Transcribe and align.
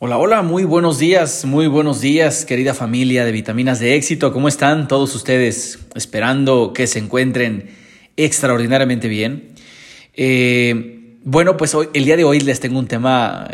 Hola, 0.00 0.16
hola, 0.16 0.42
muy 0.42 0.62
buenos 0.62 1.00
días, 1.00 1.44
muy 1.44 1.66
buenos 1.66 2.00
días, 2.00 2.44
querida 2.44 2.72
familia 2.72 3.24
de 3.24 3.32
Vitaminas 3.32 3.80
de 3.80 3.96
Éxito. 3.96 4.32
¿Cómo 4.32 4.46
están 4.46 4.86
todos 4.86 5.12
ustedes? 5.16 5.88
Esperando 5.96 6.72
que 6.72 6.86
se 6.86 7.00
encuentren 7.00 7.70
extraordinariamente 8.16 9.08
bien. 9.08 9.54
Eh, 10.14 11.16
bueno, 11.24 11.56
pues 11.56 11.74
hoy, 11.74 11.88
el 11.94 12.04
día 12.04 12.16
de 12.16 12.22
hoy 12.22 12.38
les 12.38 12.60
tengo 12.60 12.78
un 12.78 12.86
tema, 12.86 13.48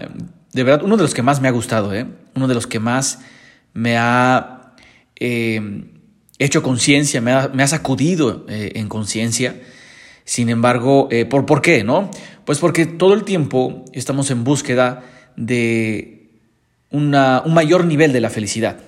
de 0.53 0.63
verdad, 0.65 0.85
uno 0.85 0.99
de 0.99 1.05
los 1.05 1.15
que 1.15 1.23
más 1.23 1.41
me 1.41 1.49
ha 1.49 1.51
gustado, 1.51 1.95
¿eh? 1.95 2.05
uno 2.35 2.47
de 2.47 2.55
los 2.55 2.67
que 2.67 2.79
más 2.79 3.21
me 3.73 3.97
ha 3.97 4.75
eh, 5.17 5.63
hecho 6.39 6.63
conciencia, 6.63 7.23
me 7.23 7.33
ha, 7.33 7.67
sacudido 7.67 8.45
eh, 8.51 8.73
en 8.75 8.91
conciencia. 8.91 9.63
Sin 10.27 10.51
embargo, 10.51 11.09
¿por, 11.31 11.47
¿por 11.47 11.63
qué? 11.63 11.85
no? 11.85 12.11
Pues 12.45 12.59
porque 12.59 12.85
todo 12.85 13.15
el 13.15 13.25
tiempo 13.25 13.87
estamos 13.95 14.31
en 14.31 14.45
búsqueda 14.45 15.05
de 15.37 16.14
un 16.91 17.11
mayor 17.55 17.85
nivel 17.85 18.13
de 18.13 18.21
la 18.21 18.31
felicidad. 18.31 18.79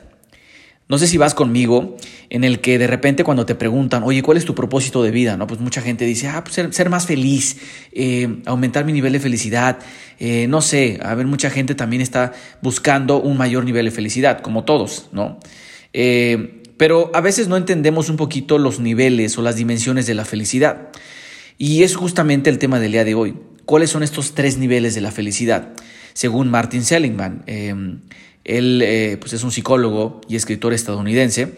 No 0.89 0.99
sé 0.99 1.09
si 1.09 1.19
vas 1.19 1.35
conmigo 1.35 1.97
en 2.31 2.45
el 2.45 2.61
que 2.61 2.79
de 2.79 2.87
repente 2.87 3.25
cuando 3.25 3.45
te 3.45 3.57
preguntan, 3.57 4.05
oye, 4.05 4.23
¿cuál 4.23 4.37
es 4.37 4.45
tu 4.45 4.55
propósito 4.55 5.03
de 5.03 5.11
vida? 5.11 5.37
¿No? 5.37 5.49
Pues 5.49 5.61
mucha 5.61 5.83
gente 5.83 6.05
dice, 6.05 6.29
ah, 6.29 6.45
pues 6.45 6.75
ser, 6.75 6.91
más 6.91 7.07
feliz, 7.07 7.57
eh, 7.93 8.41
aumentar 8.47 8.85
mi 8.85 8.93
nivel 8.93 9.13
de 9.13 9.19
felicidad. 9.19 9.81
Eh, 10.21 10.47
no 10.49 10.61
sé, 10.61 11.01
a 11.03 11.17
ver, 11.17 11.27
mucha 11.27 11.51
gente 11.51 11.75
también 11.75 12.03
está 12.03 12.33
buscando 12.63 13.21
un 13.21 13.37
mayor 13.37 13.65
nivel 13.65 13.87
de 13.87 13.91
felicidad, 13.91 14.41
como 14.43 14.63
todos, 14.63 15.09
¿no? 15.11 15.41
Eh, 15.93 16.63
pero 16.77 17.11
a 17.15 17.21
veces 17.21 17.49
no 17.49 17.57
entendemos 17.57 18.09
un 18.09 18.17
poquito 18.17 18.59
los 18.59 18.79
niveles 18.79 19.37
o 19.39 19.43
las 19.43 19.57
dimensiones 19.57 20.07
de 20.07 20.15
la 20.15 20.25
felicidad. 20.25 20.91
Y 21.59 21.83
es 21.83 21.97
justamente 21.97 22.49
el 22.49 22.59
tema 22.59 22.79
del 22.79 22.93
día 22.93 23.05
de 23.05 23.15
hoy. 23.15 23.35
¿Cuáles 23.65 23.91
son 23.91 24.05
estos 24.05 24.35
tres 24.35 24.57
niveles 24.57 24.95
de 24.95 25.01
la 25.01 25.11
felicidad? 25.11 25.73
Según 26.17 26.51
Martin 26.51 26.83
Seligman. 26.83 27.43
Em, 27.47 28.01
él 28.43 28.81
eh, 28.83 29.19
pues 29.21 29.35
es 29.35 29.45
un 29.45 29.53
psicólogo 29.53 30.23
y 30.29 30.37
escritor 30.37 30.73
estadounidense 30.73 31.53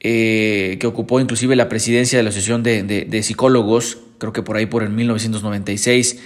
eh, 0.00 0.78
que 0.80 0.86
ocupó 0.86 1.20
inclusive 1.20 1.54
la 1.54 1.68
presidencia 1.68 2.18
de 2.18 2.22
la 2.22 2.30
Asociación 2.30 2.62
de, 2.62 3.22
Psicólogos, 3.22 3.98
creo 4.16 4.32
que 4.32 4.42
por 4.42 4.56
ahí 4.56 4.64
por 4.64 4.82
el 4.82 4.88
1996 4.88 6.18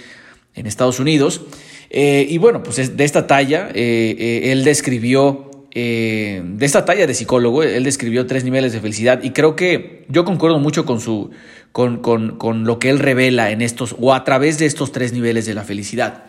en 0.55 0.67
Estados 0.67 1.01
Unidos. 1.01 1.41
Eh, 1.89 2.25
y 2.29 2.37
bueno, 2.37 2.63
pues 2.63 2.95
de 2.95 3.03
esta 3.03 3.27
talla, 3.27 3.69
él 3.73 4.63
describió 4.63 5.51
de 5.73 6.55
esta 6.61 6.85
talla 6.85 7.05
de 7.05 7.13
psicólogo, 7.13 7.61
él 7.63 7.83
describió 7.83 8.25
tres 8.25 8.45
niveles 8.45 8.71
de 8.71 8.79
felicidad 8.79 9.21
y 9.21 9.31
creo 9.31 9.57
que 9.57 10.05
yo 10.07 10.23
concuerdo 10.23 10.59
mucho 10.59 10.85
con, 10.85 11.01
su, 11.01 11.31
con, 11.73 11.97
con, 11.97 12.37
con, 12.37 12.63
lo 12.63 12.79
que 12.79 12.89
él 12.89 12.99
revela 12.99 13.51
en 13.51 13.61
estos 13.61 13.93
o 13.99 14.13
a 14.13 14.23
través 14.23 14.57
de 14.59 14.65
estos 14.65 14.93
tres 14.93 15.11
niveles 15.11 15.45
de 15.45 15.53
la 15.53 15.65
felicidad. 15.65 16.23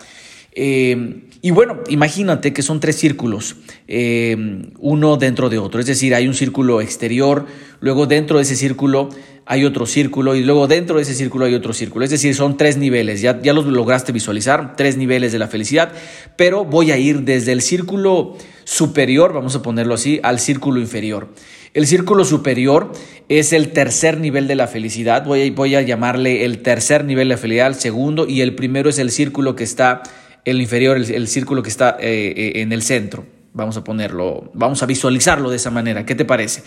Eh, 0.58 1.20
y 1.46 1.52
bueno, 1.52 1.78
imagínate 1.88 2.52
que 2.52 2.60
son 2.60 2.80
tres 2.80 2.96
círculos, 2.96 3.54
eh, 3.86 4.36
uno 4.80 5.16
dentro 5.16 5.48
de 5.48 5.58
otro. 5.58 5.78
Es 5.78 5.86
decir, 5.86 6.12
hay 6.12 6.26
un 6.26 6.34
círculo 6.34 6.80
exterior, 6.80 7.46
luego 7.78 8.06
dentro 8.06 8.38
de 8.38 8.42
ese 8.42 8.56
círculo 8.56 9.10
hay 9.44 9.64
otro 9.64 9.86
círculo 9.86 10.34
y 10.34 10.42
luego 10.42 10.66
dentro 10.66 10.96
de 10.96 11.02
ese 11.02 11.14
círculo 11.14 11.44
hay 11.44 11.54
otro 11.54 11.72
círculo. 11.72 12.04
Es 12.04 12.10
decir, 12.10 12.34
son 12.34 12.56
tres 12.56 12.78
niveles, 12.78 13.20
ya, 13.20 13.40
ya 13.40 13.52
los 13.52 13.64
lograste 13.66 14.10
visualizar, 14.10 14.74
tres 14.74 14.96
niveles 14.96 15.30
de 15.30 15.38
la 15.38 15.46
felicidad, 15.46 15.92
pero 16.34 16.64
voy 16.64 16.90
a 16.90 16.98
ir 16.98 17.22
desde 17.22 17.52
el 17.52 17.62
círculo 17.62 18.36
superior, 18.64 19.32
vamos 19.32 19.54
a 19.54 19.62
ponerlo 19.62 19.94
así, 19.94 20.18
al 20.24 20.40
círculo 20.40 20.80
inferior. 20.80 21.28
El 21.74 21.86
círculo 21.86 22.24
superior 22.24 22.90
es 23.28 23.52
el 23.52 23.72
tercer 23.72 24.18
nivel 24.18 24.48
de 24.48 24.56
la 24.56 24.66
felicidad, 24.66 25.24
voy 25.24 25.46
a, 25.46 25.52
voy 25.52 25.76
a 25.76 25.82
llamarle 25.82 26.44
el 26.44 26.58
tercer 26.62 27.04
nivel 27.04 27.28
de 27.28 27.36
la 27.36 27.40
felicidad, 27.40 27.68
el 27.68 27.76
segundo, 27.76 28.26
y 28.26 28.40
el 28.40 28.56
primero 28.56 28.90
es 28.90 28.98
el 28.98 29.12
círculo 29.12 29.54
que 29.54 29.62
está 29.62 30.02
el 30.46 30.62
inferior, 30.62 30.96
el, 30.96 31.28
círculo 31.28 31.62
que 31.62 31.68
está 31.68 31.96
eh, 32.00 32.32
eh, 32.36 32.52
en 32.62 32.72
el 32.72 32.82
centro. 32.82 33.26
Vamos 33.52 33.76
a 33.76 33.82
ponerlo, 33.82 34.48
vamos 34.54 34.80
a 34.82 34.86
visualizarlo 34.86 35.50
de 35.50 35.56
esa 35.56 35.70
manera. 35.70 36.06
¿Qué 36.06 36.14
te 36.14 36.24
parece? 36.24 36.62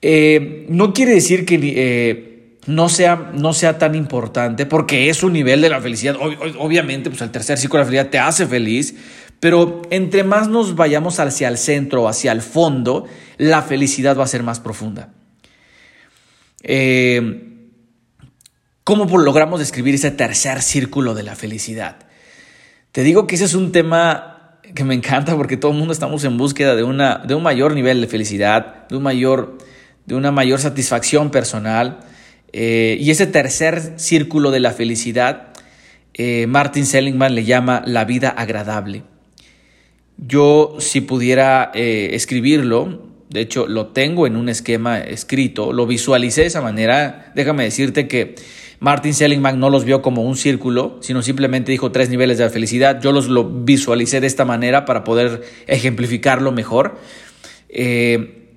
Eh, 0.00 0.66
no 0.68 0.94
quiere 0.94 1.12
decir 1.12 1.44
que 1.44 2.58
no, 2.66 2.88
sea, 2.88 3.32
no 3.34 3.52
sea 3.52 3.78
tan 3.78 3.96
importante, 3.96 4.66
porque 4.66 5.10
es 5.10 5.24
un 5.24 5.32
nivel 5.32 5.60
de 5.62 5.68
la 5.68 5.80
felicidad. 5.80 6.16
obviamente, 6.58 7.10
pues 7.10 7.20
el 7.22 7.30
tercer 7.30 7.58
círculo 7.58 7.80
de 7.80 7.84
la 7.84 7.90
felicidad 7.90 8.10
te 8.10 8.18
hace 8.20 8.46
feliz, 8.46 8.94
pero 9.40 9.82
entre 9.90 10.22
más 10.22 10.48
nos 10.48 10.76
vayamos 10.76 11.18
hacia 11.18 11.48
el 11.48 11.58
centro, 11.58 12.06
hacia 12.08 12.30
el 12.30 12.40
fondo, 12.40 13.04
la 13.36 13.62
felicidad 13.62 14.16
va 14.16 14.24
a 14.24 14.28
ser 14.28 14.44
más 14.44 14.60
profunda. 14.60 15.12
¿Cómo 18.84 19.18
logramos 19.18 19.58
describir 19.58 19.96
ese 19.96 20.12
tercer 20.12 20.62
círculo 20.62 21.14
de 21.14 21.24
la 21.24 21.34
felicidad? 21.34 22.05
Te 22.96 23.04
digo 23.04 23.26
que 23.26 23.34
ese 23.34 23.44
es 23.44 23.52
un 23.52 23.72
tema 23.72 24.58
que 24.74 24.82
me 24.82 24.94
encanta 24.94 25.36
porque 25.36 25.58
todo 25.58 25.70
el 25.72 25.76
mundo 25.76 25.92
estamos 25.92 26.24
en 26.24 26.38
búsqueda 26.38 26.74
de, 26.74 26.82
una, 26.82 27.18
de 27.18 27.34
un 27.34 27.42
mayor 27.42 27.74
nivel 27.74 28.00
de 28.00 28.06
felicidad, 28.06 28.88
de, 28.88 28.96
un 28.96 29.02
mayor, 29.02 29.58
de 30.06 30.14
una 30.14 30.32
mayor 30.32 30.60
satisfacción 30.60 31.30
personal. 31.30 31.98
Eh, 32.54 32.96
y 32.98 33.10
ese 33.10 33.26
tercer 33.26 33.92
círculo 33.96 34.50
de 34.50 34.60
la 34.60 34.70
felicidad, 34.70 35.48
eh, 36.14 36.46
Martin 36.46 36.86
Seligman 36.86 37.34
le 37.34 37.44
llama 37.44 37.82
la 37.84 38.06
vida 38.06 38.30
agradable. 38.30 39.02
Yo 40.16 40.76
si 40.78 41.02
pudiera 41.02 41.72
eh, 41.74 42.12
escribirlo, 42.14 43.10
de 43.28 43.40
hecho 43.42 43.66
lo 43.66 43.88
tengo 43.88 44.26
en 44.26 44.36
un 44.36 44.48
esquema 44.48 45.00
escrito, 45.00 45.70
lo 45.70 45.86
visualicé 45.86 46.40
de 46.40 46.46
esa 46.46 46.62
manera, 46.62 47.30
déjame 47.34 47.64
decirte 47.64 48.08
que 48.08 48.36
Martin 48.80 49.14
Seligman 49.14 49.58
no 49.58 49.70
los 49.70 49.84
vio 49.84 50.02
como 50.02 50.22
un 50.22 50.36
círculo, 50.36 50.98
sino 51.00 51.22
simplemente 51.22 51.72
dijo 51.72 51.92
tres 51.92 52.10
niveles 52.10 52.38
de 52.38 52.50
felicidad. 52.50 53.00
Yo 53.00 53.12
los 53.12 53.28
lo 53.28 53.44
visualicé 53.44 54.20
de 54.20 54.26
esta 54.26 54.44
manera 54.44 54.84
para 54.84 55.04
poder 55.04 55.42
ejemplificarlo 55.66 56.52
mejor. 56.52 56.98
Eh, 57.68 58.50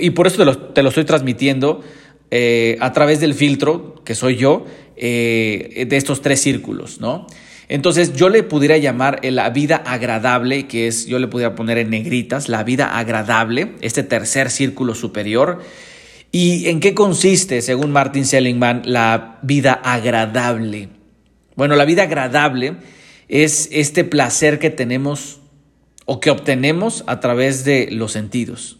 y 0.00 0.10
por 0.10 0.26
eso 0.26 0.44
te 0.72 0.82
lo, 0.82 0.88
estoy 0.88 1.04
transmitiendo 1.04 1.82
eh, 2.30 2.76
a 2.80 2.92
través 2.92 3.20
del 3.20 3.34
filtro, 3.34 4.02
que 4.04 4.14
soy 4.14 4.36
yo, 4.36 4.64
eh, 4.96 5.86
de 5.88 5.96
estos 5.96 6.22
tres 6.22 6.40
círculos, 6.40 7.00
¿no? 7.00 7.26
Entonces 7.68 8.14
yo 8.14 8.30
le 8.30 8.42
pudiera 8.42 8.78
llamar 8.78 9.20
la 9.22 9.50
vida 9.50 9.76
agradable, 9.76 10.66
que 10.66 10.86
es, 10.86 11.06
yo 11.06 11.18
le 11.18 11.28
pudiera 11.28 11.54
poner 11.54 11.76
en 11.76 11.90
negritas, 11.90 12.48
la 12.48 12.64
vida 12.64 12.98
agradable, 12.98 13.72
este 13.82 14.02
tercer 14.02 14.50
círculo 14.50 14.94
superior. 14.94 15.60
¿Y 16.30 16.68
en 16.68 16.80
qué 16.80 16.94
consiste, 16.94 17.62
según 17.62 17.90
Martin 17.90 18.26
Seligman, 18.26 18.82
la 18.84 19.38
vida 19.42 19.72
agradable? 19.72 20.90
Bueno, 21.56 21.74
la 21.74 21.84
vida 21.84 22.02
agradable 22.02 22.76
es 23.28 23.68
este 23.72 24.04
placer 24.04 24.58
que 24.58 24.70
tenemos 24.70 25.40
o 26.04 26.20
que 26.20 26.30
obtenemos 26.30 27.04
a 27.06 27.20
través 27.20 27.64
de 27.64 27.88
los 27.90 28.12
sentidos. 28.12 28.78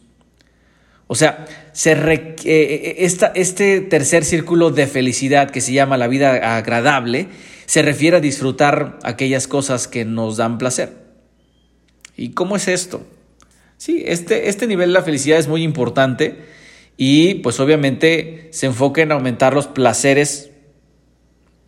O 1.06 1.14
sea, 1.14 1.46
se 1.72 1.92
eh, 1.92 2.34
eh, 2.44 2.96
este 3.34 3.80
tercer 3.80 4.24
círculo 4.24 4.70
de 4.70 4.86
felicidad 4.86 5.50
que 5.50 5.62
se 5.62 5.72
llama 5.72 5.96
la 5.96 6.06
vida 6.06 6.56
agradable 6.56 7.28
se 7.64 7.82
refiere 7.82 8.18
a 8.18 8.20
disfrutar 8.20 8.98
aquellas 9.02 9.46
cosas 9.46 9.88
que 9.88 10.04
nos 10.04 10.36
dan 10.36 10.58
placer. 10.58 10.92
¿Y 12.16 12.30
cómo 12.30 12.56
es 12.56 12.68
esto? 12.68 13.06
Sí, 13.76 14.02
este, 14.06 14.48
este 14.48 14.66
nivel 14.66 14.90
de 14.90 14.94
la 14.94 15.02
felicidad 15.02 15.38
es 15.38 15.48
muy 15.48 15.62
importante 15.62 16.36
y 17.00 17.36
pues 17.36 17.60
obviamente 17.60 18.48
se 18.50 18.66
enfoca 18.66 19.00
en 19.00 19.12
aumentar 19.12 19.54
los 19.54 19.68
placeres 19.68 20.50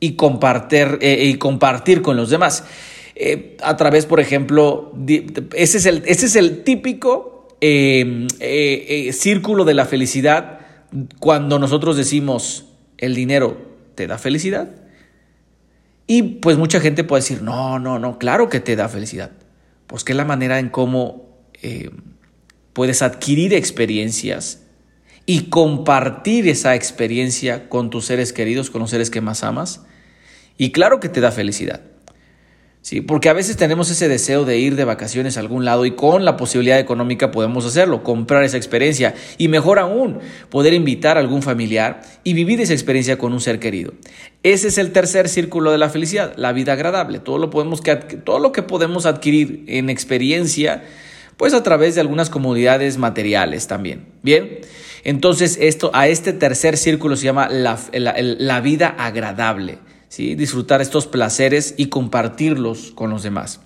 y 0.00 0.16
compartir, 0.16 0.98
eh, 1.00 1.24
y 1.24 1.34
compartir 1.36 2.02
con 2.02 2.16
los 2.16 2.30
demás. 2.30 2.64
Eh, 3.14 3.56
a 3.62 3.76
través, 3.76 4.06
por 4.06 4.18
ejemplo, 4.18 4.92
ese 5.54 5.78
es 5.78 5.86
el, 5.86 6.02
ese 6.06 6.26
es 6.26 6.34
el 6.34 6.64
típico 6.64 7.46
em, 7.60 8.26
eh, 8.40 9.10
círculo 9.12 9.64
de 9.64 9.74
la 9.74 9.84
felicidad 9.84 10.58
cuando 11.20 11.60
nosotros 11.60 11.96
decimos 11.96 12.66
el 12.98 13.14
dinero 13.14 13.56
te 13.94 14.08
da 14.08 14.18
felicidad. 14.18 14.74
Y 16.08 16.22
pues 16.22 16.58
mucha 16.58 16.80
gente 16.80 17.04
puede 17.04 17.22
decir, 17.22 17.40
no, 17.40 17.78
no, 17.78 18.00
no, 18.00 18.18
claro 18.18 18.48
que 18.48 18.58
te 18.58 18.74
da 18.74 18.88
felicidad. 18.88 19.30
Pues 19.86 20.02
que 20.02 20.10
es 20.12 20.16
la 20.16 20.24
manera 20.24 20.58
en 20.58 20.70
cómo 20.70 21.28
puedes 22.72 23.02
adquirir 23.02 23.54
experiencias 23.54 24.66
y 25.26 25.50
compartir 25.50 26.48
esa 26.48 26.74
experiencia 26.74 27.68
con 27.68 27.90
tus 27.90 28.06
seres 28.06 28.32
queridos, 28.32 28.70
con 28.70 28.80
los 28.80 28.90
seres 28.90 29.10
que 29.10 29.20
más 29.20 29.44
amas. 29.44 29.82
Y 30.58 30.72
claro 30.72 31.00
que 31.00 31.08
te 31.08 31.20
da 31.20 31.30
felicidad. 31.30 31.82
Sí, 32.82 33.02
porque 33.02 33.28
a 33.28 33.34
veces 33.34 33.58
tenemos 33.58 33.90
ese 33.90 34.08
deseo 34.08 34.46
de 34.46 34.56
ir 34.56 34.74
de 34.74 34.86
vacaciones 34.86 35.36
a 35.36 35.40
algún 35.40 35.66
lado 35.66 35.84
y 35.84 35.90
con 35.90 36.24
la 36.24 36.38
posibilidad 36.38 36.78
económica 36.78 37.30
podemos 37.30 37.66
hacerlo, 37.66 38.02
comprar 38.02 38.42
esa 38.42 38.56
experiencia 38.56 39.14
y 39.36 39.48
mejor 39.48 39.78
aún, 39.78 40.20
poder 40.48 40.72
invitar 40.72 41.18
a 41.18 41.20
algún 41.20 41.42
familiar 41.42 42.00
y 42.24 42.32
vivir 42.32 42.58
esa 42.58 42.72
experiencia 42.72 43.18
con 43.18 43.34
un 43.34 43.40
ser 43.40 43.60
querido. 43.60 43.92
Ese 44.42 44.68
es 44.68 44.78
el 44.78 44.92
tercer 44.92 45.28
círculo 45.28 45.72
de 45.72 45.78
la 45.78 45.90
felicidad, 45.90 46.32
la 46.36 46.52
vida 46.52 46.72
agradable. 46.72 47.18
Todo 47.18 47.36
lo, 47.36 47.50
podemos, 47.50 47.82
todo 48.24 48.38
lo 48.38 48.52
que 48.52 48.62
podemos 48.62 49.04
adquirir 49.04 49.64
en 49.66 49.90
experiencia, 49.90 50.82
pues 51.40 51.54
a 51.54 51.62
través 51.62 51.94
de 51.94 52.02
algunas 52.02 52.28
comodidades 52.28 52.98
materiales 52.98 53.66
también. 53.66 54.08
Bien. 54.22 54.58
Entonces, 55.04 55.56
esto, 55.58 55.90
a 55.94 56.06
este 56.06 56.34
tercer 56.34 56.76
círculo 56.76 57.16
se 57.16 57.24
llama 57.24 57.48
la, 57.48 58.60
vida 58.60 58.88
agradable. 58.88 59.78
¿sí? 60.10 60.34
disfrutar 60.34 60.82
estos 60.82 61.06
placeres 61.06 61.72
y 61.78 61.86
compartirlos 61.86 62.92
con 62.94 63.08
los 63.08 63.22
demás. 63.22 63.62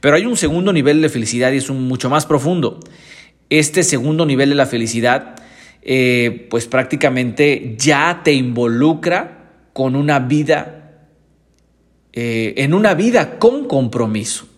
Pero 0.00 0.16
hay 0.16 0.26
un 0.26 0.36
segundo 0.36 0.70
nivel 0.70 1.00
de 1.00 1.08
felicidad 1.08 1.50
y 1.52 1.56
es 1.56 1.70
mucho 1.70 2.10
más 2.10 2.26
profundo. 2.26 2.78
Este 3.48 3.84
segundo 3.84 4.26
nivel 4.26 4.50
de 4.50 4.56
la 4.56 4.66
felicidad, 4.66 5.36
eh, 5.80 6.46
pues 6.50 6.66
prácticamente 6.66 7.74
ya 7.78 8.20
te 8.22 8.34
involucra 8.34 9.50
con 9.72 9.96
una 9.96 10.18
vida, 10.18 11.08
eh, 12.12 12.52
en 12.58 12.74
una 12.74 12.92
vida 12.92 13.38
con 13.38 13.66
compromiso. 13.66 14.53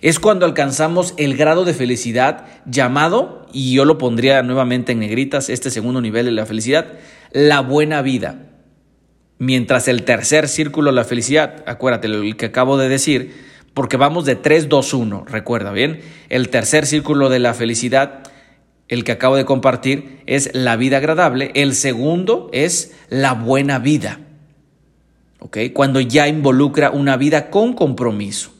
Es 0.00 0.18
cuando 0.18 0.46
alcanzamos 0.46 1.14
el 1.16 1.36
grado 1.36 1.64
de 1.64 1.74
felicidad 1.74 2.46
llamado, 2.66 3.46
y 3.52 3.74
yo 3.74 3.84
lo 3.84 3.98
pondría 3.98 4.42
nuevamente 4.42 4.92
en 4.92 5.00
negritas, 5.00 5.48
este 5.48 5.70
segundo 5.70 6.00
nivel 6.00 6.26
de 6.26 6.32
la 6.32 6.46
felicidad, 6.46 6.86
la 7.32 7.60
buena 7.60 8.02
vida. 8.02 8.46
Mientras 9.38 9.88
el 9.88 10.04
tercer 10.04 10.48
círculo 10.48 10.92
la 10.92 11.04
felicidad, 11.04 11.64
acuérdate 11.66 12.08
lo 12.08 12.36
que 12.36 12.46
acabo 12.46 12.78
de 12.78 12.88
decir, 12.88 13.34
porque 13.74 13.96
vamos 13.96 14.24
de 14.24 14.36
3, 14.36 14.68
2, 14.68 14.94
1, 14.94 15.24
recuerda 15.28 15.72
bien, 15.72 16.00
el 16.28 16.48
tercer 16.48 16.86
círculo 16.86 17.28
de 17.28 17.40
la 17.40 17.54
felicidad, 17.54 18.22
el 18.88 19.02
que 19.02 19.12
acabo 19.12 19.36
de 19.36 19.44
compartir, 19.44 20.20
es 20.26 20.50
la 20.54 20.76
vida 20.76 20.98
agradable, 20.98 21.50
el 21.54 21.74
segundo 21.74 22.48
es 22.52 22.94
la 23.08 23.32
buena 23.32 23.80
vida, 23.80 24.20
¿ok? 25.40 25.58
Cuando 25.72 26.00
ya 26.00 26.28
involucra 26.28 26.90
una 26.90 27.16
vida 27.16 27.50
con 27.50 27.72
compromiso. 27.72 28.53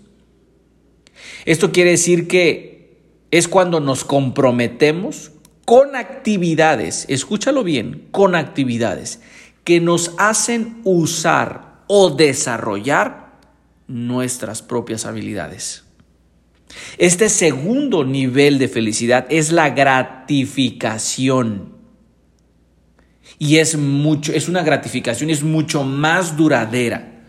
Esto 1.44 1.72
quiere 1.72 1.90
decir 1.90 2.26
que 2.26 2.96
es 3.30 3.48
cuando 3.48 3.80
nos 3.80 4.04
comprometemos 4.04 5.32
con 5.64 5.96
actividades, 5.96 7.06
escúchalo 7.08 7.64
bien, 7.64 8.06
con 8.10 8.34
actividades 8.34 9.20
que 9.64 9.80
nos 9.80 10.14
hacen 10.18 10.80
usar 10.84 11.82
o 11.86 12.10
desarrollar 12.10 13.38
nuestras 13.86 14.62
propias 14.62 15.06
habilidades. 15.06 15.84
Este 16.98 17.28
segundo 17.28 18.04
nivel 18.04 18.58
de 18.58 18.68
felicidad 18.68 19.26
es 19.28 19.52
la 19.52 19.70
gratificación. 19.70 21.74
Y 23.38 23.56
es 23.56 23.76
mucho, 23.76 24.32
es 24.32 24.48
una 24.48 24.62
gratificación, 24.62 25.30
es 25.30 25.42
mucho 25.42 25.82
más 25.82 26.36
duradera 26.36 27.22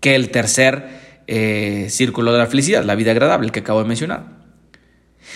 que 0.00 0.14
el 0.14 0.30
tercer 0.30 1.01
eh, 1.34 1.86
círculo 1.88 2.30
de 2.30 2.36
la 2.36 2.46
felicidad, 2.46 2.84
la 2.84 2.94
vida 2.94 3.12
agradable, 3.12 3.48
que 3.48 3.60
acabo 3.60 3.80
de 3.80 3.88
mencionar. 3.88 4.26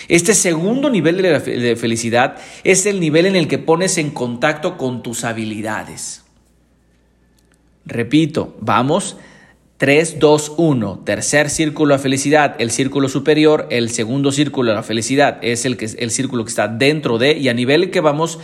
Este 0.09 0.35
segundo 0.35 0.91
nivel 0.91 1.17
de, 1.17 1.75
felicidad 1.75 2.37
es 2.63 2.85
el 2.85 2.99
nivel 2.99 3.25
en 3.25 3.35
el 3.35 3.47
que 3.47 3.57
pones 3.57 3.97
en 3.97 4.11
contacto 4.11 4.77
con 4.77 5.01
tus 5.01 5.23
habilidades. 5.23 6.23
Repito, 7.83 8.55
vamos 8.61 9.17
3, 9.77 10.19
2, 10.19 10.53
1. 10.57 11.01
Tercer 11.03 11.49
círculo 11.49 11.95
de 11.95 11.99
felicidad, 11.99 12.55
el 12.59 12.69
círculo 12.69 13.09
superior. 13.09 13.65
El 13.71 13.89
segundo 13.89 14.31
círculo 14.31 14.69
de 14.69 14.75
la 14.75 14.83
felicidad 14.83 15.39
es 15.41 15.65
el, 15.65 15.77
que, 15.77 15.85
el 15.97 16.11
círculo 16.11 16.45
que 16.45 16.49
está 16.49 16.67
dentro 16.67 17.17
de 17.17 17.35
y 17.35 17.49
a 17.49 17.55
nivel 17.55 17.89
que 17.89 18.01
vamos 18.01 18.37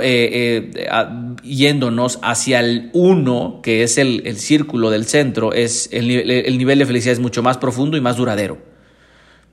eh, 0.00 0.70
eh, 0.72 0.86
yéndonos 1.42 2.18
hacia 2.22 2.60
el 2.60 2.90
1, 2.94 3.60
que 3.62 3.82
es 3.82 3.98
el, 3.98 4.36
círculo 4.38 4.90
del 4.90 5.04
centro, 5.04 5.52
es 5.52 5.90
el, 5.92 6.10
el 6.10 6.56
nivel 6.56 6.78
de 6.78 6.86
felicidad 6.86 7.12
es 7.12 7.20
mucho 7.20 7.42
más 7.42 7.58
profundo 7.58 7.96
y 7.96 8.00
más 8.00 8.16
duradero. 8.16 8.58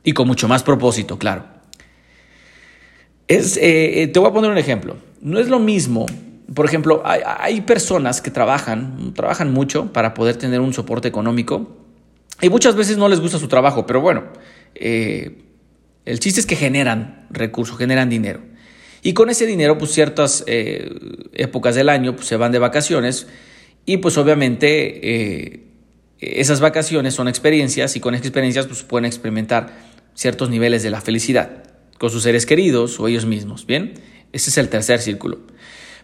Y 0.04 0.14
con 0.14 0.28
mucho 0.28 0.48
más 0.48 0.64
propósito, 0.64 1.20
claro. 1.20 1.46
Es, 3.28 3.58
eh, 3.62 4.10
te 4.12 4.20
voy 4.20 4.30
a 4.30 4.34
poner 4.34 4.52
un 4.52 4.58
ejemplo. 4.58 4.96
No 5.22 5.38
es 5.38 5.50
lo 5.50 5.60
mismo, 5.60 6.06
por 6.54 6.66
ejemplo, 6.66 7.04
hay, 7.06 7.62
personas 7.62 8.22
que 8.22 8.32
trabajan, 8.32 9.14
trabajan 9.14 9.52
mucho 9.52 9.92
para 9.92 10.14
poder 10.14 10.38
tener 10.38 10.62
un 10.62 10.74
soporte 10.74 11.10
económico 11.10 11.78
y 12.42 12.50
muchas 12.50 12.76
veces 12.76 12.98
no 12.98 13.08
les 13.10 13.20
gusta 13.20 13.38
su 13.38 13.48
trabajo, 13.48 13.86
pero 13.86 14.02
bueno, 14.02 14.24
el 14.74 16.20
chiste 16.20 16.40
es 16.40 16.46
que 16.46 16.56
generan 16.56 17.28
recursos, 17.30 17.78
generan 17.78 18.10
dinero. 18.10 18.42
Y 19.02 19.14
con 19.14 19.30
ese 19.30 19.46
dinero, 19.46 19.78
pues 19.78 19.92
ciertas 19.92 20.44
eh, 20.48 20.90
épocas 21.34 21.76
del 21.76 21.90
año 21.90 22.16
pues, 22.16 22.28
se 22.28 22.36
van 22.36 22.52
de 22.52 22.60
vacaciones 22.60 23.28
y 23.86 23.98
pues 23.98 24.18
obviamente 24.18 25.50
eh, 25.50 25.64
esas 26.20 26.60
vacaciones 26.60 27.16
son 27.16 27.28
experiencias 27.28 27.96
y 27.96 28.00
con 28.00 28.14
experiencias 28.14 28.68
pues 28.68 28.84
pueden 28.84 29.06
experimentar 29.06 29.74
ciertos 30.14 30.50
niveles 30.50 30.84
de 30.84 30.92
la 30.92 31.02
felicidad 31.02 31.64
con 31.98 32.12
sus 32.12 32.24
seres 32.24 32.46
queridos 32.46 33.00
o 33.00 33.08
ellos 33.08 33.26
mismos, 33.26 33.66
¿bien? 33.66 33.94
Ese 34.34 34.50
es 34.50 34.58
el 34.58 34.70
tercer 34.70 35.00
círculo. 35.00 35.40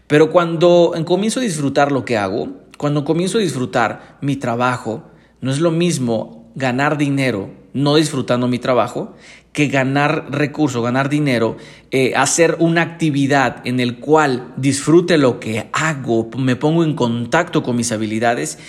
Pero 0.08 0.32
cuando 0.32 0.94
comienzo 1.06 1.40
a 1.40 1.44
disfrutar 1.44 1.92
lo 1.92 2.06
que 2.06 2.18
hago, 2.18 2.62
cuando 2.78 3.04
comienzo 3.04 3.38
a 3.38 3.42
disfrutar 3.42 4.18
mi 4.22 4.36
trabajo, 4.38 5.10
no 5.42 5.52
es 5.52 5.60
lo 5.60 5.72
mismo 5.72 6.52
ganar 6.56 6.98
dinero 6.98 7.52
no 7.78 7.96
disfrutando 7.96 8.48
mi 8.48 8.58
trabajo 8.58 9.14
que 9.58 9.70
ganar 9.70 10.28
recursos, 10.30 10.84
ganar 10.84 11.10
dinero, 11.10 11.58
eh, 11.90 12.14
hacer 12.16 12.58
una 12.60 12.84
actividad 12.84 13.66
en 13.66 13.80
el 13.80 13.98
cual 13.98 14.54
disfrute 14.56 15.18
lo 15.18 15.40
que 15.40 15.68
hago, 15.74 16.30
me 16.38 16.56
pongo 16.56 16.84
en 16.84 16.94
contacto 16.94 17.64
con 17.64 17.76
mis 17.76 17.92
habilidades 17.92 18.60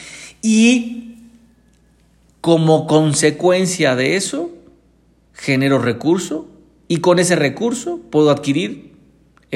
y 0.40 1.16
como 2.40 2.86
consecuencia 2.86 3.96
de 3.96 4.16
eso 4.16 4.50
genero 5.34 5.78
recurso 5.78 6.48
y 6.88 7.00
con 7.00 7.18
ese 7.18 7.36
recurso 7.36 8.00
puedo 8.10 8.30
adquirir 8.30 8.94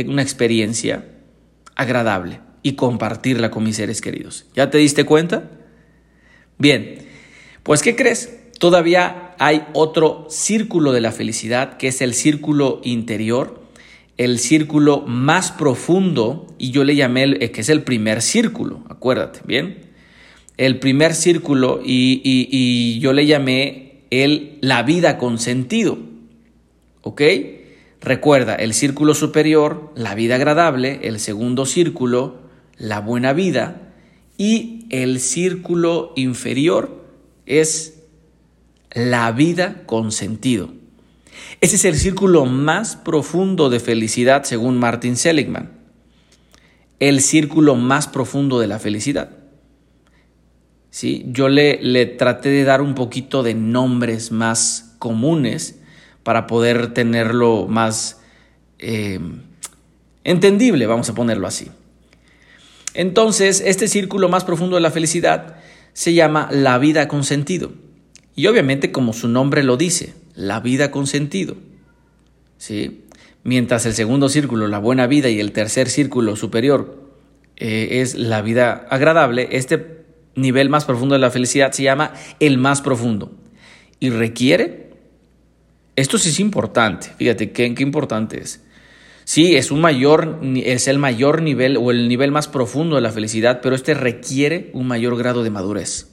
una 0.05 0.20
experiencia 0.20 1.06
agradable 1.76 2.40
y 2.62 2.75
compartirla 2.75 3.50
con 3.50 3.64
mis 3.64 3.76
seres 3.76 4.02
queridos. 4.02 4.44
¿Ya 4.55 4.69
te 4.69 4.76
diste 4.76 5.05
cuenta? 5.05 5.49
Bien, 6.58 6.99
pues 7.62 7.81
¿qué 7.81 7.96
crees? 7.96 8.38
Todavía 8.58 9.31
hay 9.42 9.64
otro 9.72 10.26
círculo 10.28 10.92
de 10.92 11.00
la 11.00 11.10
felicidad, 11.10 11.76
que 11.76 11.88
es 11.88 12.00
el 12.00 12.14
círculo 12.14 12.80
interior, 12.84 13.60
el 14.16 14.38
círculo 14.38 15.00
más 15.00 15.50
profundo, 15.50 16.46
y 16.58 16.70
yo 16.70 16.84
le 16.84 16.94
llamé, 16.94 17.24
el, 17.24 17.50
que 17.50 17.62
es 17.62 17.68
el 17.68 17.82
primer 17.82 18.22
círculo, 18.22 18.84
acuérdate, 18.88 19.40
¿bien? 19.44 19.80
El 20.58 20.78
primer 20.78 21.12
círculo, 21.12 21.80
y, 21.84 23.00
yo 23.00 23.12
le 23.12 23.26
llamé 23.26 24.04
el, 24.10 24.58
la 24.60 24.84
vida 24.84 25.18
con 25.18 25.40
sentido, 25.40 25.98
¿ok? 27.00 27.22
Recuerda, 28.00 28.54
el 28.54 28.74
círculo 28.74 29.12
superior, 29.12 29.90
la 29.96 30.14
vida 30.14 30.36
agradable, 30.36 31.00
el 31.02 31.18
segundo 31.18 31.66
círculo, 31.66 32.42
la 32.76 33.00
buena 33.00 33.32
vida, 33.32 33.92
y 34.38 34.86
el 34.90 35.18
círculo 35.18 36.12
inferior 36.14 37.02
es 37.44 38.01
la 38.94 39.32
vida 39.32 39.82
con 39.86 40.12
sentido. 40.12 40.70
Ese 41.60 41.76
es 41.76 41.84
el 41.84 41.96
círculo 41.96 42.44
más 42.46 42.96
profundo 42.96 43.70
de 43.70 43.81
felicidad 43.81 44.44
según 44.44 44.78
Martin 44.78 45.17
Seligman. 45.17 45.72
El 46.98 47.20
círculo 47.20 47.74
más 47.74 48.08
profundo 48.08 48.60
de 48.60 48.67
la 48.67 48.78
felicidad. 48.78 49.31
¿Sí? 50.90 51.24
Yo 51.28 51.48
le, 51.48 51.82
le 51.82 52.06
traté 52.06 52.50
de 52.50 52.64
dar 52.64 52.82
un 52.82 52.94
poquito 52.94 53.43
de 53.43 53.55
nombres 53.55 54.31
más 54.31 54.94
comunes 54.98 55.81
para 56.22 56.46
poder 56.46 56.94
tenerlo 56.94 57.67
más 57.67 58.20
eh, 58.78 59.19
entendible, 60.24 60.86
vamos 60.86 61.08
a 61.08 61.14
ponerlo 61.14 61.46
así. 61.46 61.70
Entonces, 62.94 63.62
este 63.64 63.88
círculo 63.88 64.28
más 64.28 64.44
profundo 64.44 64.76
de 64.76 64.82
la 64.82 64.90
felicidad 64.90 65.56
se 65.94 66.12
llama 66.12 66.48
la 66.50 66.78
vida 66.78 67.08
con 67.08 67.24
sentido. 67.24 67.72
Y 68.34 68.46
obviamente, 68.46 68.93
como 68.93 69.12
su 69.12 69.29
nombre 69.29 69.62
lo 69.62 69.77
dice, 69.77 70.15
la 70.34 70.60
vida 70.60 70.91
con 70.91 71.06
sentido. 71.06 71.56
¿Sí? 72.58 73.03
Mientras 73.44 73.86
el 73.86 73.94
segundo 73.94 74.29
círculo, 74.29 74.69
la 74.69 74.79
buena 74.79 75.06
vida, 75.06 75.29
y 75.29 75.41
el 75.41 75.53
tercer 75.53 75.89
círculo 75.89 76.36
superior 76.36 77.10
eh, 77.56 78.01
es 78.01 78.15
la 78.15 78.41
vida 78.41 78.86
agradable, 78.89 79.48
este 79.53 80.05
nivel 80.34 80.69
más 80.69 80.84
profundo 80.84 81.15
de 81.15 81.20
la 81.20 81.31
felicidad 81.31 81.72
se 81.72 81.82
llama 81.82 82.12
el 82.41 82.58
más 82.58 82.81
profundo. 82.81 83.32
Y 83.98 84.10
requiere, 84.10 84.91
esto 85.96 86.19
sí 86.19 86.31
es 86.31 86.41
importante, 86.41 87.12
fíjate 87.19 87.53
qué, 87.53 87.74
qué 87.74 87.82
importante 87.82 88.41
es. 88.41 88.62
Sí, 89.24 89.56
es 89.56 89.70
un 89.70 89.81
mayor, 89.81 90.41
es 90.56 90.89
el 90.89 90.98
mayor 90.98 91.43
nivel 91.43 91.77
o 91.77 91.91
el 91.91 92.08
nivel 92.08 92.32
más 92.32 92.48
profundo 92.48 92.96
de 92.96 93.03
la 93.03 93.12
felicidad, 93.12 93.60
pero 93.62 93.74
este 93.74 93.94
requiere 93.94 94.70
un 94.72 94.86
mayor 94.86 95.17
grado 95.17 95.43
de 95.43 95.51
madurez. 95.51 96.11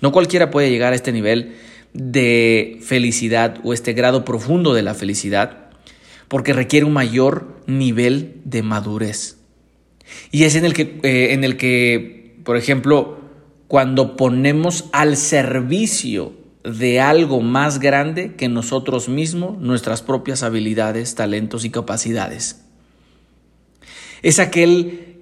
No 0.00 0.12
cualquiera 0.12 0.50
puede 0.50 0.70
llegar 0.70 0.92
a 0.92 0.96
este 0.96 1.12
nivel 1.12 1.54
de 1.92 2.78
felicidad 2.82 3.58
o 3.64 3.72
este 3.72 3.92
grado 3.92 4.24
profundo 4.24 4.74
de 4.74 4.82
la 4.82 4.94
felicidad 4.94 5.70
porque 6.28 6.52
requiere 6.52 6.86
un 6.86 6.92
mayor 6.92 7.62
nivel 7.66 8.40
de 8.44 8.62
madurez. 8.62 9.38
Y 10.30 10.44
es 10.44 10.56
en 10.56 10.64
el 10.64 10.74
que, 10.74 11.00
eh, 11.02 11.32
en 11.32 11.44
el 11.44 11.56
que 11.56 12.24
por 12.44 12.56
ejemplo, 12.56 13.18
cuando 13.68 14.16
ponemos 14.16 14.84
al 14.92 15.16
servicio 15.16 16.34
de 16.62 17.00
algo 17.00 17.40
más 17.40 17.78
grande 17.78 18.34
que 18.36 18.48
nosotros 18.48 19.08
mismos 19.08 19.58
nuestras 19.58 20.02
propias 20.02 20.42
habilidades, 20.42 21.14
talentos 21.14 21.64
y 21.64 21.70
capacidades. 21.70 22.64
Es 24.22 24.38
aquel 24.38 25.16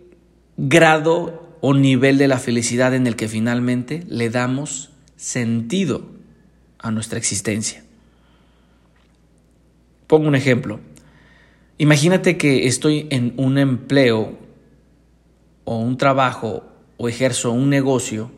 grado 0.57 1.52
o 1.65 1.75
nivel 1.75 2.19
de 2.19 2.27
la 2.27 2.39
felicidad 2.39 2.93
en 2.93 3.07
el 3.07 3.15
que 3.15 3.29
finalmente 3.29 4.03
le 4.09 4.31
damos 4.31 4.91
sentido 5.17 6.11
a 6.81 6.91
nuestra 6.91 7.19
existencia. 7.19 7.85
Pongo 10.09 10.27
un 10.27 10.35
ejemplo. 10.35 10.81
Imagínate 11.79 12.37
que 12.37 12.67
estoy 12.67 13.07
en 13.11 13.33
un 13.37 13.59
empleo 13.59 14.37
o 15.63 15.79
un 15.79 15.97
trabajo 15.97 16.65
o 16.97 17.09
ejerzo 17.09 17.53
un 17.53 17.71
negocio 17.71 18.33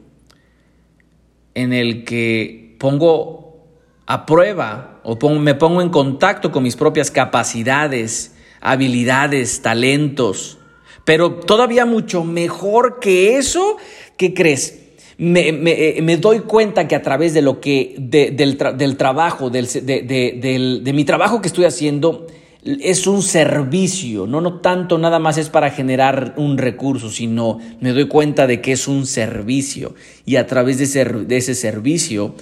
en 1.54 1.72
el 1.72 2.04
que 2.04 2.76
pongo 2.78 3.66
a 4.04 4.26
prueba 4.26 5.00
o 5.02 5.16
me 5.30 5.54
pongo 5.54 5.80
en 5.80 5.88
contacto 5.88 6.52
con 6.52 6.62
mis 6.62 6.76
propias 6.76 7.10
capacidades, 7.10 8.34
habilidades, 8.60 9.62
talentos, 9.62 10.58
pero 11.04 11.32
todavía 11.32 11.84
mucho 11.86 12.24
mejor 12.24 12.98
que 13.00 13.36
eso, 13.36 13.76
¿qué 14.16 14.34
crees? 14.34 14.80
Me, 15.16 15.48
eh, 15.48 16.16
doy 16.20 16.40
cuenta 16.40 16.88
que 16.88 16.96
a 16.96 17.02
través 17.02 17.34
de 17.34 17.42
lo 17.42 17.60
que, 17.60 17.94
del, 17.98 18.56
trabajo, 18.96 19.50
del, 19.50 19.66
de 19.68 20.92
mi 20.92 21.04
trabajo 21.04 21.40
que 21.40 21.48
estoy 21.48 21.66
haciendo, 21.66 22.26
es 22.64 23.06
un 23.06 23.22
servicio, 23.22 24.26
no, 24.26 24.40
no 24.40 24.60
tanto 24.60 24.96
nada 24.96 25.18
más 25.18 25.36
es 25.36 25.50
para 25.50 25.70
generar 25.70 26.32
un 26.38 26.56
recurso, 26.56 27.10
sino 27.10 27.58
me 27.80 27.92
doy 27.92 28.08
cuenta 28.08 28.46
de 28.46 28.62
que 28.62 28.72
es 28.72 28.88
un 28.88 29.06
servicio. 29.06 29.94
Y 30.24 30.36
a 30.36 30.46
través 30.46 30.78
de 30.78 30.84
ese, 30.84 31.04
de 31.04 31.36
ese 31.36 31.54
servicio 31.54 32.34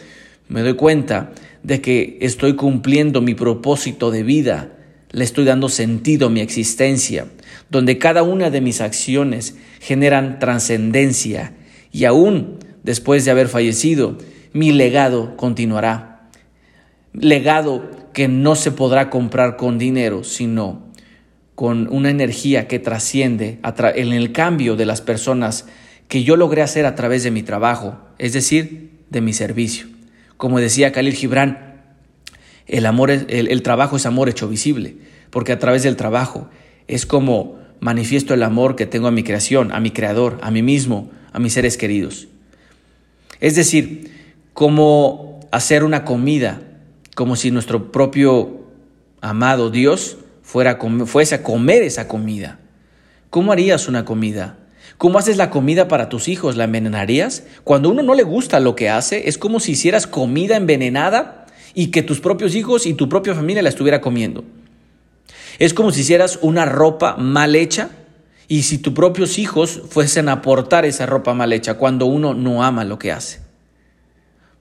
me 0.49 0.63
doy 0.63 0.75
cuenta 0.75 1.33
de 1.65 1.81
que 1.81 2.19
estoy 2.21 2.55
cumpliendo 2.55 3.21
mi 3.21 3.35
propósito 3.35 4.13
de 4.13 4.23
vida, 4.23 4.71
le 5.13 5.25
estoy 5.25 5.45
dando 5.45 5.69
sentido 5.69 6.27
a 6.27 6.31
mi 6.31 6.41
existencia, 6.41 7.27
donde 7.71 7.99
cada 7.99 8.23
una 8.23 8.51
de 8.51 8.61
mis 8.61 8.81
acciones 8.81 9.57
generan 9.81 10.39
trascendencia 10.39 11.55
y 11.93 12.07
aún 12.07 12.59
después 12.83 13.25
de 13.25 13.31
haber 13.31 13.49
fallecido, 13.49 14.19
mi 14.53 14.73
legado 14.73 15.37
continuará. 15.37 16.29
Legado 17.13 17.91
que 18.13 18.29
no 18.29 18.55
se 18.57 18.73
podrá 18.73 19.11
comprar 19.11 19.57
con 19.57 19.79
dinero, 19.79 20.25
sino 20.25 20.91
con 21.55 21.89
una 21.93 22.11
energía 22.11 22.67
que 22.67 22.79
trasciende 22.79 23.61
en 23.63 24.13
el 24.13 24.33
cambio 24.33 24.77
de 24.77 24.87
las 24.87 25.01
personas 25.01 25.67
que 26.09 26.25
yo 26.25 26.37
logré 26.37 26.63
hacer 26.63 26.87
a 26.87 26.95
través 26.95 27.23
de 27.23 27.31
mi 27.31 27.43
trabajo, 27.43 27.99
es 28.19 28.33
decir, 28.33 28.91
de 29.11 29.21
mi 29.21 29.33
servicio. 29.33 29.87
Como 30.37 30.59
decía 30.59 30.93
Khalil 30.93 31.15
Gibran, 31.15 31.72
el, 32.73 32.87
amor 32.87 33.11
el 33.11 33.63
trabajo 33.63 33.97
es 33.97 34.07
amor 34.07 34.29
hecho 34.29 34.49
visible, 34.49 34.97
porque 35.31 35.53
a 35.53 35.59
través 35.59 35.83
del 35.83 35.97
trabajo 35.97 36.49
es 36.89 37.07
como 37.07 37.59
manifiesto 37.81 38.35
el 38.35 38.43
amor 38.43 38.77
que 38.77 38.87
tengo 38.87 39.09
a 39.09 39.13
mi 39.13 39.23
creación, 39.23 39.73
a 39.73 39.81
mi 39.81 39.91
creador, 39.91 40.39
a 40.43 40.51
mí 40.51 40.63
mismo, 40.63 41.11
a 41.33 41.39
mis 41.39 41.53
seres 41.53 41.77
queridos. 41.77 42.29
Es 43.41 43.57
decir, 43.57 44.11
como 44.55 45.41
hacer 45.51 45.85
una 45.85 46.05
comida 46.05 46.63
como 47.15 47.37
si 47.37 47.51
nuestro 47.51 47.93
propio 47.93 48.63
amado 49.21 49.71
Dios 49.71 50.17
fuera 50.43 50.79
fuese 51.07 51.35
a 51.35 51.43
comer 51.43 51.83
esa 51.83 52.09
comida. 52.09 52.59
¿Cómo 53.31 53.53
harías 53.53 53.89
una 53.89 54.05
comida? 54.05 54.59
¿Cómo 54.97 55.19
haces 55.19 55.37
la 55.37 55.51
comida 55.51 55.89
para 55.89 56.09
tus 56.09 56.29
hijos? 56.29 56.57
¿La 56.57 56.65
envenenarías? 56.65 57.45
Cuando 57.65 57.91
uno 57.91 58.03
no 58.03 58.15
le 58.15 58.23
gusta 58.23 58.61
lo 58.61 58.77
que 58.77 58.89
hace, 58.91 59.29
es 59.29 59.39
como 59.39 59.59
si 59.59 59.73
hicieras 59.73 60.07
comida 60.07 60.57
envenenada 60.57 61.42
y 61.75 61.89
que 61.89 62.03
tus 62.03 62.21
propios 62.21 62.55
hijos 62.55 62.87
y 62.87 62.95
tu 62.95 63.09
propia 63.09 63.35
familia 63.35 63.63
la 63.63 63.69
estuviera 63.69 64.01
comiendo. 64.01 64.45
Es 65.59 65.75
como 65.75 65.91
si 65.91 66.01
hicieras 66.01 66.39
una 66.43 66.65
ropa 66.65 67.17
mal 67.17 67.55
hecha 67.55 67.91
y 68.49 68.63
si 68.63 68.79
tus 68.79 68.93
propios 68.93 69.39
hijos 69.39 69.83
fuesen 69.89 70.29
a 70.29 70.33
aportar 70.33 70.85
esa 70.85 71.07
ropa 71.07 71.35
mal 71.35 71.53
hecha 71.53 71.75
cuando 71.75 72.07
uno 72.07 72.35
no 72.35 72.65
ama 72.65 72.85
lo 72.85 72.99
que 72.99 73.13
hace. 73.13 73.41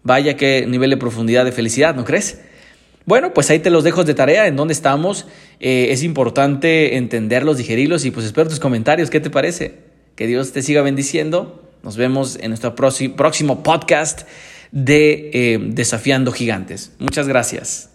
Vaya 0.03 0.35
qué 0.35 0.65
nivel 0.67 0.89
de 0.89 0.97
profundidad 0.97 1.45
de 1.45 1.51
felicidad, 1.51 1.95
¿no 1.95 2.05
crees? 2.05 2.41
Bueno, 3.05 3.33
pues 3.33 3.49
ahí 3.49 3.59
te 3.59 3.69
los 3.69 3.83
dejo 3.83 4.03
de 4.03 4.13
tarea, 4.13 4.47
en 4.47 4.55
dónde 4.55 4.73
estamos. 4.73 5.27
Eh, 5.59 5.87
es 5.89 6.03
importante 6.03 6.97
entenderlos, 6.97 7.57
digerirlos 7.57 8.05
y 8.05 8.11
pues 8.11 8.25
espero 8.25 8.49
tus 8.49 8.59
comentarios. 8.59 9.09
¿Qué 9.09 9.19
te 9.19 9.29
parece? 9.29 9.79
Que 10.15 10.27
Dios 10.27 10.51
te 10.53 10.61
siga 10.61 10.81
bendiciendo. 10.81 11.63
Nos 11.83 11.97
vemos 11.97 12.37
en 12.39 12.49
nuestro 12.49 12.75
próximo 12.75 13.63
podcast 13.63 14.21
de 14.71 15.31
eh, 15.33 15.59
Desafiando 15.61 16.31
Gigantes. 16.31 16.93
Muchas 16.99 17.27
gracias. 17.27 17.90